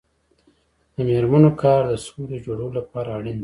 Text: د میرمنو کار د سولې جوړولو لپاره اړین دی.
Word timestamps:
د 0.93 0.95
میرمنو 1.09 1.51
کار 1.61 1.81
د 1.87 1.93
سولې 2.05 2.37
جوړولو 2.45 2.77
لپاره 2.79 3.09
اړین 3.17 3.35
دی. 3.37 3.39